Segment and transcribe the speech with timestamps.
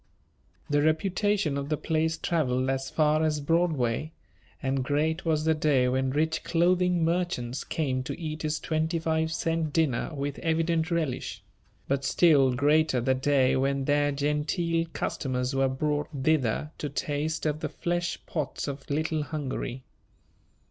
[0.67, 4.13] The reputation of the place travelled as far as Broadway,
[4.59, 9.31] and great was the day when rich clothing merchants came to eat his twenty five
[9.31, 11.43] cent dinner with evident relish;
[11.87, 17.59] but still greater the day when their Gentile customers were brought thither to taste of
[17.59, 19.83] the fleshpots of "Little Hungary."